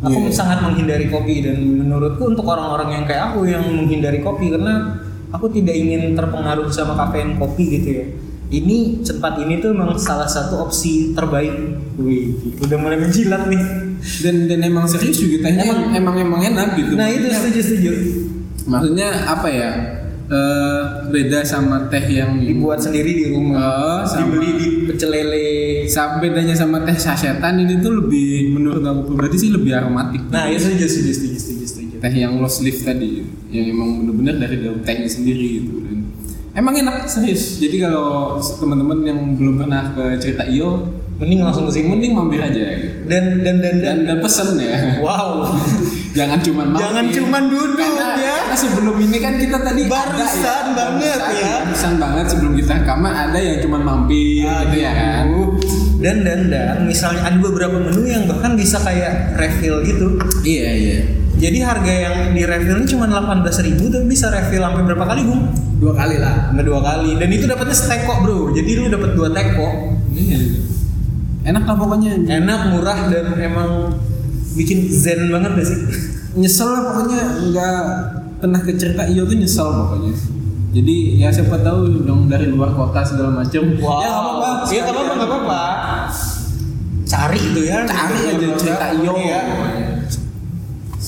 [0.05, 0.37] Aku Iya.
[0.37, 5.01] sangat menghindari kopi dan menurutku untuk orang-orang yang kayak aku yang menghindari kopi karena
[5.33, 8.05] aku tidak ingin terpengaruh sama kafein kopi gitu ya.
[8.53, 11.81] Ini tempat ini tuh memang salah satu opsi terbaik.
[11.97, 13.84] Wih, udah mulai menjilat nih.
[13.97, 16.93] Dan dan emang serius juga tehnya Emang- emang emang, enak gitu.
[16.93, 17.91] Nah itu Maksudnya- setuju setuju.
[18.65, 19.71] Maksudnya apa ya?
[20.25, 25.85] Eh, beda sama teh yang Dibuat sendiri di rumah, Oh, sama- dibeli di pecel lele.
[25.85, 30.25] Sa- bedanya sama teh sasetan ini tuh lebih menurut aku pribadi sih lebih aromatik.
[30.27, 31.95] Nah itu setuju setuju setuju setuju setuju.
[32.01, 36.04] teh yang low leaf tadi yang emang bener-bener dari daun tehnya sendiri gitu dan
[36.55, 41.79] emang enak serius jadi kalau teman-teman yang belum pernah ke cerita iyo Mending langsung ke
[41.79, 41.87] sini.
[41.87, 43.79] mending mampir aja gitu Dan dan dan dan.
[43.79, 45.47] dan dan pesen ya Wow.
[46.17, 46.83] jangan cuman mampir.
[46.83, 48.35] Jangan cuman duduk karena, ya.
[48.43, 51.55] karena sebelum ini kan kita tadi ada Barusan banget barusan, ya.
[51.63, 55.23] barusan banget sebelum kita rekaman ada yang cuman mampir gitu ya kan.
[55.95, 60.19] Dan dan dan misalnya ada beberapa menu yang bahkan bisa kayak refill gitu.
[60.43, 60.99] iya iya
[61.35, 65.21] Jadi harga yang di refill ini cuma 18.000 ribu tapi bisa refill sampai berapa kali
[65.27, 65.43] bung?
[65.75, 67.19] dua kali lah Sampai dua kali.
[67.19, 68.39] Dan itu dapatnya seteko bro.
[68.55, 69.69] Jadi lu dapat dua teko.
[70.15, 70.39] Iya.
[71.45, 73.93] enak lah pokoknya Enak, murah dan emang
[74.55, 75.79] bikin zen banget gak sih?
[76.39, 77.79] nyesel lah pokoknya nggak
[78.39, 80.11] pernah ke cerita iyo tuh nyesel pokoknya
[80.71, 84.91] jadi ya siapa tahu dong dari luar kota segala macam ya nggak apa-apa Iya nggak
[84.91, 85.61] apa-apa nggak apa-apa.
[87.05, 87.77] Cari itu ya.
[87.87, 89.39] cari aja cerita iyo Iya.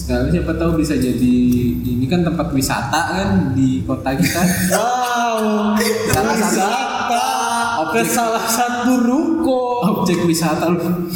[0.08, 1.36] Sekali siapa tahu bisa jadi
[1.76, 4.40] ini kan tempat wisata kan di kota kita
[4.72, 5.76] Wow.
[6.08, 7.26] Salah satu- wisata ke
[7.78, 9.62] Objek- salah satu ruko.
[9.84, 11.12] objek wisata lu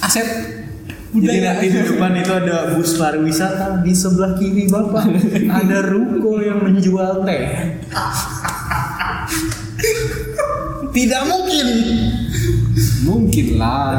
[0.00, 0.28] aset
[1.10, 5.08] Jadi nanti di depan itu ada bus pariwisata di sebelah kiri bapak
[5.50, 7.42] ada ruko yang menjual teh.
[10.90, 11.66] Tidak mungkin.
[13.00, 13.96] mungkin lah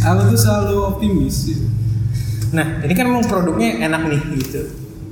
[0.00, 1.52] aku tuh selalu optimis
[2.52, 4.62] Nah ini kan memang produknya enak nih gitu.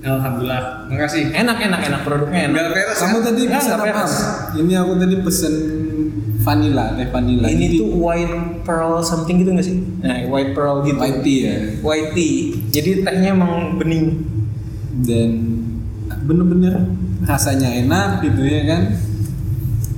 [0.01, 2.53] alhamdulillah makasih Enak enak enak produknya enak.
[2.55, 3.23] Nggak peres kamu ya?
[3.23, 4.15] tadi Ya, pesan apa peres.
[4.55, 5.55] ini aku tadi pesen
[6.39, 9.77] vanilla teh vanilla Ini Jadi- tuh white pearl something gitu gak sih?
[10.01, 10.97] Nah white pearl gitu.
[10.97, 12.33] white tea ya White tea.
[12.71, 14.05] Jadi tehnya emang bening.
[15.01, 15.31] dan
[16.21, 16.75] bener-bener
[17.23, 18.83] rasanya enak gitu ya kan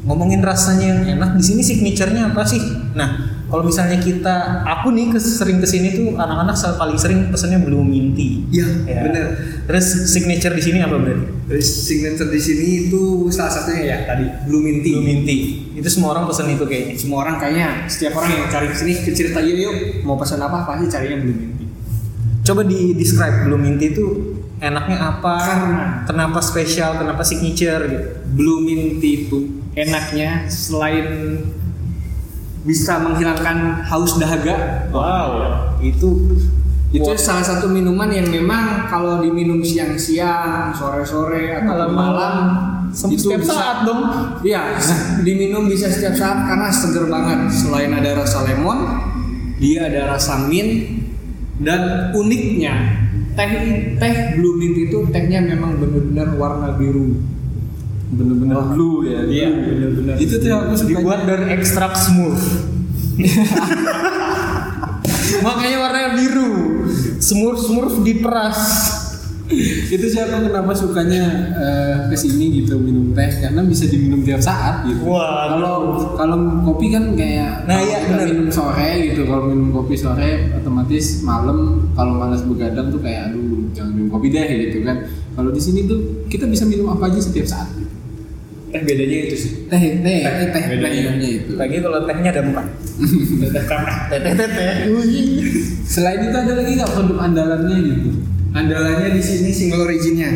[0.03, 2.59] ngomongin rasanya yang enak di sini signaturenya apa sih?
[2.93, 7.85] Nah, kalau misalnya kita, aku nih sering ke sini tuh anak-anak paling sering pesennya blue
[7.85, 8.49] mint tea.
[8.49, 9.01] Iya, Ya.
[9.05, 9.25] bener.
[9.69, 11.29] Terus signature di sini apa berarti?
[11.53, 14.97] Terus signature di sini itu salah satunya ya tadi blue mint tea.
[14.97, 15.69] Blue mint tea.
[15.77, 16.97] Itu semua orang pesen itu kayaknya.
[16.97, 19.75] Semua orang kayaknya setiap orang yang cari ke sini ke cerita yuk yuk
[20.09, 21.69] mau pesan apa pasti carinya blue mint tea.
[22.49, 24.33] Coba di describe blue mint tea itu
[24.65, 25.35] enaknya apa?
[25.45, 25.85] Karena.
[26.09, 26.97] Kenapa spesial?
[27.05, 28.07] Kenapa signature gitu?
[28.33, 31.37] Blue mint tea itu enaknya selain
[32.63, 34.87] bisa menghilangkan haus dahaga.
[34.91, 35.31] Wow,
[35.79, 36.11] itu
[36.93, 37.17] Itu Wah.
[37.17, 42.35] salah satu minuman yang memang kalau diminum siang-siang, sore-sore atau malam
[42.93, 44.05] Sem- itu setiap bisa- saat dong.
[44.45, 44.77] Iya,
[45.27, 47.49] diminum bisa setiap saat karena seger banget.
[47.49, 48.85] Selain ada rasa lemon,
[49.57, 51.01] dia ada rasa mint
[51.57, 52.75] Dan uniknya
[53.33, 53.51] teh
[53.97, 57.23] teh blue mint itu tehnya memang benar-benar warna biru.
[58.13, 60.15] Bener-bener blue ya Iya, bener-bener.
[60.17, 62.41] itu tuh aku suka Dibuat dari ekstrak smooth.
[65.43, 66.53] Makanya warnanya biru.
[67.19, 68.61] Smurf smurf diperas.
[69.93, 71.23] itu sih aku kenapa sukanya
[71.53, 75.75] eh, ke sini gitu minum teh karena bisa diminum tiap saat gitu Wah, kalau
[76.17, 78.27] kalau kopi kan kayak Nah, kalau iya, kita bener.
[78.33, 83.69] minum sore gitu kalau minum kopi sore otomatis malam kalau malas begadang tuh kayak aduh
[83.77, 84.97] jangan minum kopi deh gitu kan
[85.37, 86.01] kalau di sini tuh
[86.33, 87.82] kita bisa minum apa aja setiap saat gitu.
[88.73, 89.53] Teh bedanya itu sih.
[89.69, 91.13] teh teh teh teh bedanya.
[91.21, 92.67] itu Lagi kalau tehnya ada empat.
[93.53, 93.99] Teh karak.
[94.09, 94.73] Teh teh teh teh.
[95.85, 98.11] selain itu ada lagi nggak produk andalannya gitu
[98.53, 100.29] Andalannya di sini single originnya.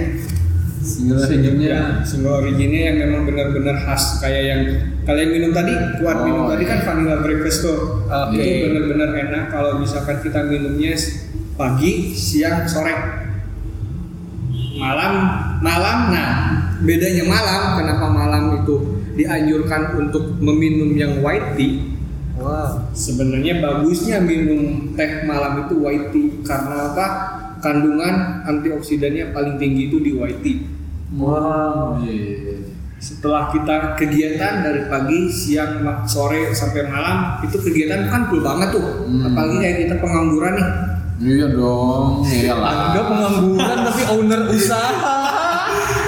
[0.81, 4.61] single originnya Ya, single originnya yang memang benar-benar khas kayak yang
[5.03, 6.85] kalian minum tadi, kuat minum Oh, tadi kan iya.
[6.85, 8.05] vanilla breakfast tuh.
[8.05, 8.37] Oke.
[8.37, 10.92] Itu benar-benar enak kalau misalkan kita minumnya
[11.57, 12.92] pagi, siang, sore.
[14.77, 15.12] Malam,
[15.64, 15.99] malam.
[16.12, 16.33] Nah,
[16.85, 18.77] bedanya malam kenapa malam itu
[19.17, 21.97] dianjurkan untuk meminum yang white tea?
[22.37, 22.93] Wah.
[22.93, 27.07] Sebenarnya bagusnya minum teh malam itu white tea karena apa?
[27.65, 30.61] Kandungan antioksidannya paling tinggi itu di white tea.
[31.17, 32.57] wow iya, iya, iya.
[32.97, 38.85] Setelah kita kegiatan dari pagi, siang, sore sampai malam itu kegiatan kan full banget tuh.
[39.05, 39.33] Hmm.
[39.33, 40.69] Apalagi kayak kita pengangguran nih.
[41.17, 45.16] iya dong iyalah Anda pengangguran tapi owner usaha.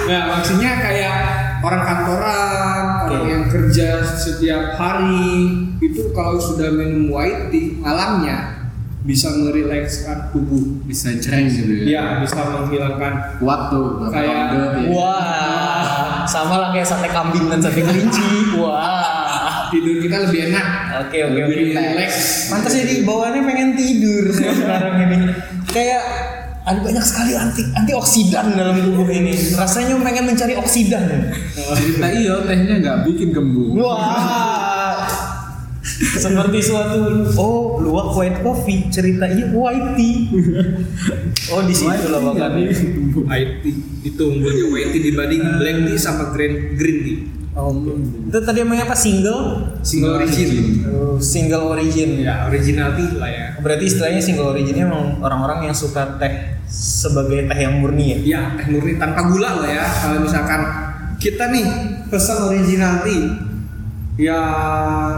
[0.09, 1.15] Nah, maksudnya kayak
[1.59, 5.29] orang kantoran, orang yang kerja setiap hari
[5.77, 8.57] itu kalau sudah minum white tea malamnya
[8.99, 10.81] bisa merilekskan tubuh.
[10.83, 14.89] bisa cereng gitu ya Ya, bisa menghilangkan kuat tuh nggak Kayak- ya.
[14.89, 18.57] Wah, sama lah kayak sate kambing dan sate kelinci.
[18.57, 19.69] Wah.
[19.69, 20.65] tidur kita lebih enak.
[20.99, 21.53] Oke oke oke.
[21.53, 22.11] Lebih relax.
[22.49, 25.17] Pantas jadi bawaannya pengen tidur sekarang ini.
[25.63, 26.01] Kayak
[26.67, 29.33] ada banyak sekali anti antioksidan dalam tubuh ini.
[29.55, 31.31] Rasanya pengen mencari oksidan.
[31.55, 35.07] cerita iyo tehnya nggak bikin kembung Wah.
[35.99, 40.27] Seperti suatu oh luwak white coffee cerita iya white tea.
[41.55, 42.71] Oh di situ lah makanya.
[43.25, 47.17] White tea itu unggulnya white tea dibanding black tea sama green green tea.
[47.57, 47.73] Oh,
[48.29, 49.73] itu tadi namanya apa single?
[49.81, 50.49] Single origin.
[50.85, 52.21] Oh, single origin.
[52.21, 53.47] Ya, original tea lah ya.
[53.57, 58.17] Berarti istilahnya single originnya emang orang-orang yang suka teh sebagai teh yang murni ya.
[58.21, 59.81] Ya, teh murni tanpa gula lah ya.
[59.81, 60.61] Kalau misalkan
[61.17, 61.65] kita nih
[62.13, 63.23] pesan original tea,
[64.19, 64.39] ya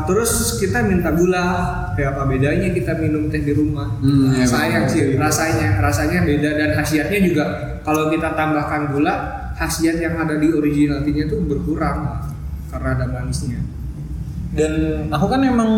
[0.08, 1.46] terus kita minta gula,
[2.00, 4.00] ya apa bedanya kita minum teh di rumah?
[4.00, 7.46] Hmm, ya, Sayang sih rasanya, rasanya beda dan khasiatnya juga
[7.84, 12.26] kalau kita tambahkan gula, khasiat yang ada di original tea-nya tuh berkurang
[12.74, 13.62] karena ada manisnya.
[14.58, 15.70] Dan aku kan emang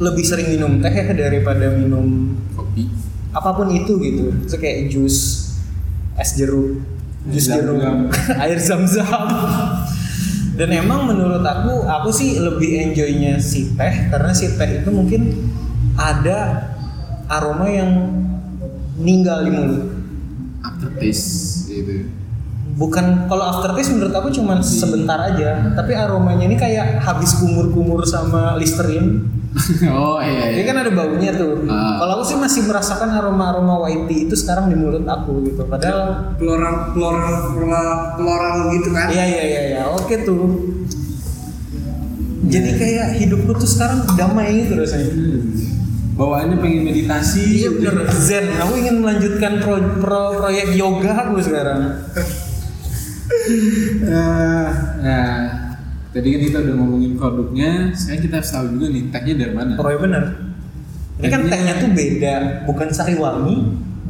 [0.00, 2.88] lebih sering minum teh ya daripada minum kopi
[3.36, 4.32] apa pun itu gitu.
[4.48, 5.16] Itu kayak jus
[6.16, 6.80] es jeruk,
[7.28, 8.08] jus jeruk,
[8.42, 9.28] air zam-zam.
[10.54, 15.52] Dan emang menurut aku, aku sih lebih enjoynya si teh karena si teh itu mungkin
[16.00, 16.72] ada
[17.28, 17.90] aroma yang
[18.96, 19.84] ninggal di mulut.
[20.64, 22.08] aftertaste gitu
[22.74, 28.58] Bukan kalau aftertaste menurut aku cuma sebentar aja, tapi aromanya ini kayak habis kumur-kumur sama
[28.58, 29.30] Listerine.
[29.94, 31.62] oh iya Ini iya kan ada baunya tuh.
[31.70, 32.02] Ah.
[32.02, 35.62] Kalau aku sih masih merasakan aroma-aroma white tea itu sekarang di mulut aku gitu.
[35.62, 39.06] Padahal Floral, floral, floral, floral gitu kan?
[39.14, 40.74] iya iya iya iya, oke tuh.
[42.44, 45.14] Jadi kayak hidupku tuh sekarang damai gitu rasanya.
[46.14, 48.46] bawaannya pengen meditasi Iya bener Zen.
[48.62, 51.80] Aku ingin melanjutkan pro, pro- proyek yoga aku sekarang.
[53.44, 54.68] Eh,
[55.04, 55.34] nah
[56.14, 59.72] tadi kan kita udah ngomongin produknya sekarang kita harus tahu juga nih tehnya dari mana
[59.76, 60.24] Proyek bener.
[61.14, 62.34] Ini kan tehnya tuh beda,
[62.66, 63.56] bukan sariwangi,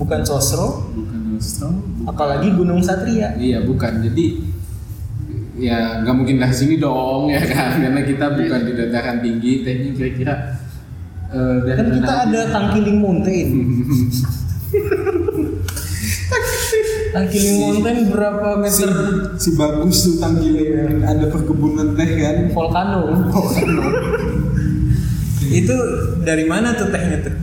[0.00, 1.68] bukan sosro, bukan Nostro
[2.06, 3.34] apalagi Gunung Satria.
[3.36, 4.26] iya bukan jadi
[5.54, 9.90] ya nggak mungkin dari sini dong ya kan karena kita bukan di dataran tinggi tehnya
[9.94, 10.34] kira-kira
[11.34, 13.48] dari Kan kita ada Tangkiling Mountain.
[17.14, 18.90] Tangkiling Mountain berapa si, meter?
[19.38, 23.00] si bagus tuh tangkiling ada perkebunan teh kan Volcano.
[25.54, 25.76] itu
[26.26, 27.36] dari mana tuh tehnya tuh?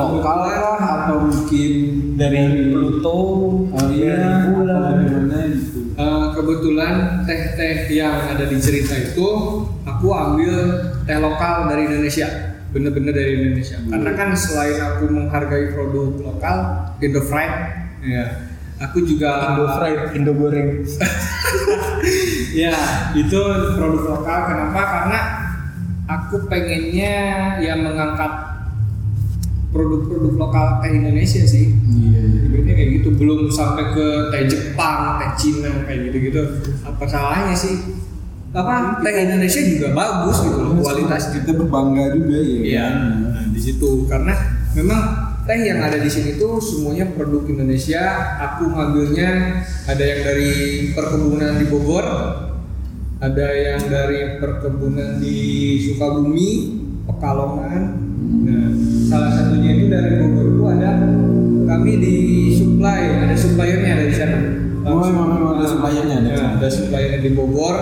[0.00, 1.72] lokal lah atau mungkin
[2.16, 3.20] Dari Pluto,
[3.68, 4.80] oh iya dari bulan.
[4.96, 6.94] dari mana gitu Eh, kebetulan
[7.28, 9.28] teh-teh yang ada di cerita itu
[9.84, 10.52] aku ambil
[11.04, 16.56] teh lokal dari Indonesia bener-bener dari Indonesia karena kan selain aku menghargai produk lokal
[17.02, 17.54] Indo Fried
[18.06, 20.80] ya aku juga Indo fried, Indo goreng.
[22.64, 22.72] ya
[23.12, 23.40] itu
[23.76, 25.18] produk lokal kenapa karena
[26.08, 27.14] aku pengennya
[27.60, 28.32] yang mengangkat
[29.70, 32.20] produk-produk lokal teh Indonesia sih Iya.
[32.24, 32.40] iya.
[32.50, 36.42] Ibaratnya kayak gitu belum sampai ke teh Jepang, teh Cina kayak gitu-gitu.
[36.82, 37.78] Apa salahnya sih?
[38.50, 41.38] Apa teh Indonesia juga bagus gitu loh kualitasnya.
[41.38, 42.58] kita berbangga juga ya.
[42.66, 42.86] Iya.
[43.30, 44.34] Nah, di situ karena
[44.74, 45.02] memang
[45.46, 48.02] teh yang ada di sini tuh semuanya produk Indonesia.
[48.50, 50.52] Aku ngambilnya ada yang dari
[50.90, 52.06] perkebunan di Bogor,
[53.22, 55.38] ada yang dari perkebunan di
[55.86, 56.50] Sukabumi,
[57.06, 57.82] Pekalongan.
[58.50, 58.66] Nah,
[59.06, 60.90] salah satunya itu dari Bogor itu ada
[61.70, 62.16] kami di
[62.58, 64.40] supply, ada suppliernya ada di sana.
[64.80, 66.30] Oh, memang- ada suppliernya, ada.
[66.30, 67.76] Ya, ada suppliernya di Bogor.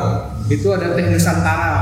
[0.46, 1.74] Itu ada teh Nusantara.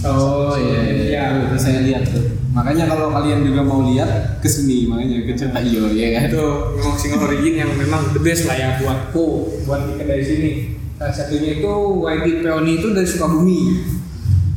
[0.00, 1.22] Oh iya, iya, iya.
[1.44, 2.24] Itu saya lihat tuh.
[2.50, 6.34] Makanya kalau kalian juga mau lihat ke sini makanya ke cerita iyo ya kan.
[6.34, 9.26] itu memang single origin yang memang the best lah ya buatku
[9.62, 10.50] buat di kedai sini
[10.98, 11.70] salah satunya itu
[12.02, 13.60] white tea peony itu dari Sukabumi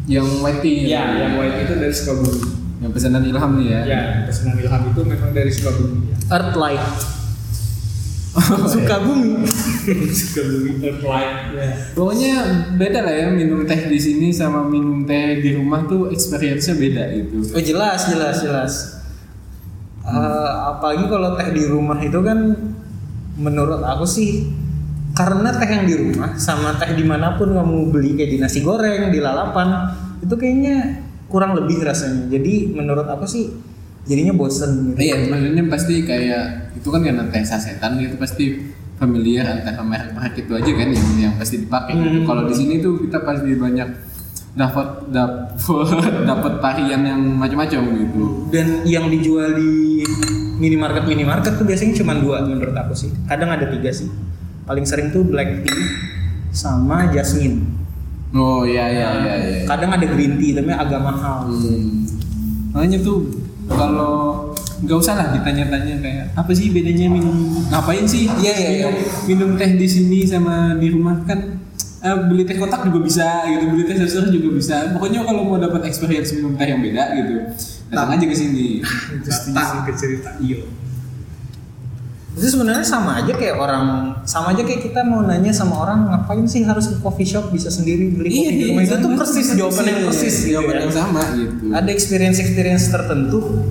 [0.03, 0.89] Yang white tea.
[0.89, 2.39] ya yang white tea itu dari Sukabumi
[2.81, 3.79] Yang pesanan Ilham nih ya.
[3.85, 6.15] ya pesanan Ilham itu memang dari Sukabumi ya.
[6.33, 6.83] Earthlight.
[8.73, 9.45] Sukabumi.
[10.17, 11.69] Sukabumi Earthlight ya.
[11.93, 12.33] Pokoknya
[12.73, 17.03] beda lah ya minum teh di sini sama minum teh di rumah tuh experience-nya beda
[17.13, 17.35] gitu.
[17.53, 18.73] Oh jelas, jelas, jelas.
[20.03, 22.57] Eh, apalagi kalau teh di rumah itu kan
[23.37, 24.49] menurut aku sih
[25.13, 28.65] karena teh yang di rumah sama teh di mana pun kamu beli kayak di nasi
[28.65, 29.93] goreng, di lalapan
[30.25, 32.33] itu kayaknya kurang lebih rasanya.
[32.33, 33.72] Jadi menurut aku sih
[34.03, 34.99] jadinya bosen gitu.
[34.99, 38.59] Iya, maksudnya pasti kayak itu kan karena teh sasetan gitu pasti
[38.99, 41.93] familiar antara merek-merek itu aja kan yang yang pasti dipakai.
[41.95, 42.19] gitu.
[42.23, 42.27] Hmm.
[42.27, 43.89] Kalau di sini tuh kita pasti banyak
[44.53, 48.21] dapat dapat dapat varian yang macam-macam gitu.
[48.51, 50.03] Dan yang dijual di
[50.59, 53.09] minimarket minimarket tuh biasanya cuma dua menurut aku sih.
[53.25, 54.11] Kadang ada tiga sih.
[54.63, 55.83] Paling sering tuh black tea
[56.51, 57.63] sama jasmine.
[58.33, 59.59] Oh iya iya iya iya.
[59.69, 61.47] Kadang ada green tea tapi agak mahal.
[61.49, 62.03] Hmm.
[62.73, 64.51] Makanya tuh kalau
[64.83, 68.27] nggak usah lah ditanya-tanya kayak apa sih bedanya minum ngapain sih?
[68.27, 68.87] Iya, iya, iya.
[69.29, 71.39] minum, teh di sini sama di rumah kan
[72.03, 74.75] eh, beli teh kotak juga bisa gitu beli teh susu juga bisa.
[74.91, 77.33] Pokoknya kalau mau dapat experience minum teh yang beda gitu
[77.93, 78.83] datang aja ke sini.
[79.87, 80.35] Ke cerita.
[80.43, 80.82] Iyo
[82.33, 83.85] Itu sebenarnya sama aja kayak orang
[84.25, 87.69] sama aja kayak kita mau nanya sama orang ngapain sih harus ke coffee shop bisa
[87.69, 90.81] sendiri beli kopi di rumah itu tuh persis jawaban yang persis gitu jawaban ya.
[90.81, 93.69] yang sama gitu Ada experience experience tertentu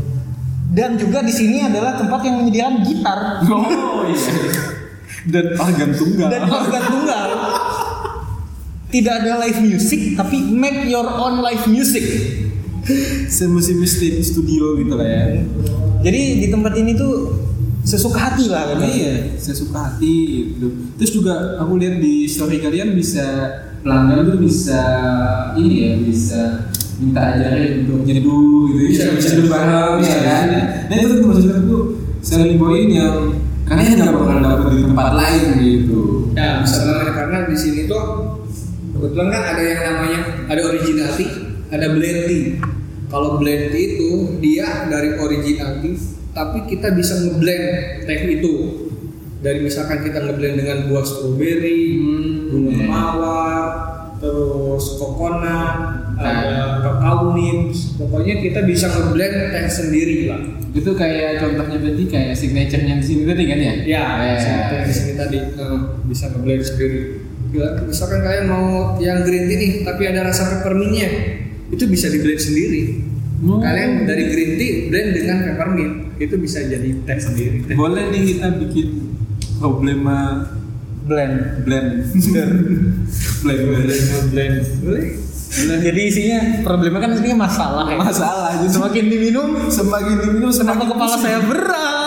[0.70, 3.18] dan juga di sini adalah tempat yang menyediakan gitar
[3.50, 4.30] oh iya
[5.26, 7.28] dan organ tunggal dan organ tunggal.
[8.92, 12.04] Tidak ada live music tapi make your own live music.
[13.30, 15.38] semusim studio gitu lah ya
[16.02, 17.30] Jadi di tempat ini tuh
[17.82, 18.82] sesuka hati lah kan.
[18.82, 20.16] Iya, saya suka hati
[20.54, 20.66] gitu.
[20.98, 23.26] Terus juga aku lihat di story kalian bisa
[23.82, 24.80] pelanggan tuh bisa
[25.58, 26.40] ini ya bisa
[27.02, 29.28] minta ajarin untuk nyeduh gitu Bisa, bisa bisa.
[29.34, 30.14] nyeduh bareng Bisa.
[30.14, 30.46] ya kan
[30.86, 31.82] nah itu tuh maksudnya tuh
[32.22, 33.16] selling point yang
[33.66, 38.04] kalian nggak bakal dapat di tempat lain gitu Ya, bisa banget karena di sini tuh
[38.96, 41.28] kebetulan kan ada yang namanya ada original tea,
[41.68, 42.56] ada blend tea.
[43.12, 45.92] Kalau blend tea itu dia dari original tea,
[46.32, 47.64] tapi kita bisa ngeblend
[48.02, 48.52] teh itu.
[49.38, 51.98] Dari misalkan kita ngeblend dengan buah stroberi,
[52.48, 52.86] bunga iya.
[52.86, 53.64] mawar,
[54.16, 55.74] terus coconut,
[56.12, 56.38] Nah.
[56.38, 57.98] ada kakao nibs.
[57.98, 60.42] Pokoknya kita bisa ngeblend teh sendiri lah.
[60.72, 64.86] itu kayak contohnya berarti kayak signaturenya di sini tadi kan ya Ya, Eh, seperti yang
[64.88, 67.00] di sini tadi eh, bisa ngeblend sendiri.
[67.52, 68.64] Bila- Misalkan kalian mau
[68.96, 71.08] yang green tea nih, tapi ada rasa peppermintnya,
[71.68, 72.82] itu bisa di blend sendiri.
[73.42, 73.58] Oh.
[73.58, 77.74] Kalian dari green tea blend dengan peppermint, itu bisa jadi teh sendiri.
[77.74, 78.88] boleh nih kita bikin
[79.58, 80.46] problema
[81.02, 81.66] Blend.
[81.66, 82.54] blend blend
[83.42, 84.56] blend blend.
[84.86, 85.06] Boleh?
[85.52, 87.98] Jadi isinya problemnya kan isinya masalah ya.
[87.98, 92.01] masalah jadi Semakin diminum, semakin diminum kenapa semakin kepala saya berat?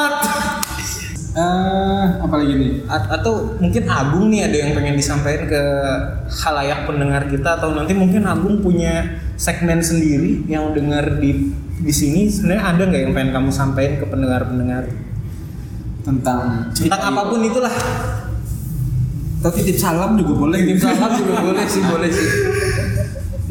[1.35, 2.71] Eh, apa lagi nih?
[2.87, 5.63] A- atau mungkin Agung nih ada yang pengen disampaikan ke
[6.31, 12.31] halayak pendengar kita atau nanti mungkin Agung punya segmen sendiri yang dengar di di sini.
[12.31, 14.87] Sebenarnya ada nggak yang pengen kamu sampaikan ke pendengar-pendengar?
[16.07, 17.75] Tentang tentang apa pun itulah.
[19.43, 20.59] Tapi titip salam juga boleh.
[20.63, 22.29] Tim salam juga boleh sih boleh sih.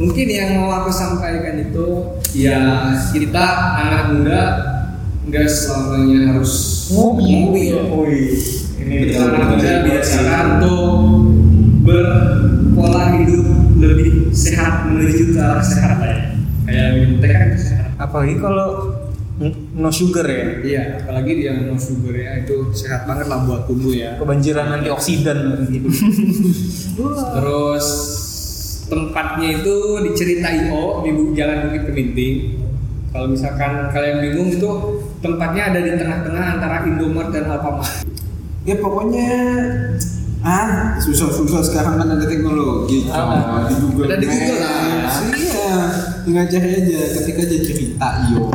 [0.00, 3.46] Mungkin yang mau aku sampaikan itu ya kita
[3.76, 4.40] anak muda
[5.24, 6.52] nggak selamanya harus
[6.92, 8.36] mobil Wih,
[8.76, 9.56] ini Betul, anak betul.
[9.56, 10.84] muda biasakan untuk
[11.84, 13.46] berpola hidup
[13.76, 16.16] lebih sehat menuju ke arah ya.
[16.64, 17.88] Kayak minum teh kan sehat.
[17.96, 18.68] apalagi kalau
[19.74, 23.92] no sugar ya Iya, apalagi dia no sugar ya itu sehat banget lah buat tubuh
[23.92, 24.16] ya.
[24.16, 25.88] kebanjiran antioksidan gitu
[27.34, 27.86] Terus
[28.84, 32.34] tempatnya itu di Cerita IO di Jalan Bukit Keminting.
[33.10, 34.70] Kalau misalkan kalian bingung itu
[35.24, 38.04] tempatnya ada di tengah-tengah antara Indomart dan Alfamart.
[38.68, 39.28] Ya pokoknya
[40.44, 43.64] ah susah-susah sekarang kan ada teknologi Ah.
[43.64, 43.72] coy.
[43.72, 44.76] di Google Ada di Google lah.
[45.32, 45.72] Iya,
[46.28, 48.52] tinggal cari aja ketik aja cerita iyo.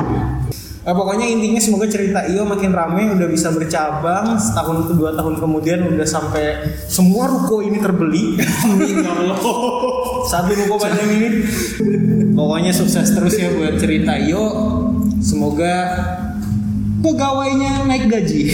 [0.80, 5.38] Eh, pokoknya intinya semoga cerita Iyo makin rame udah bisa bercabang setahun ke dua tahun
[5.38, 9.38] kemudian udah sampai semua ruko ini terbeli amin ya Allah
[10.26, 11.30] satu ruko panjang ini
[12.34, 14.42] pokoknya sukses terus ya buat cerita Iyo
[15.20, 15.74] semoga
[17.04, 18.42] pegawainya naik gaji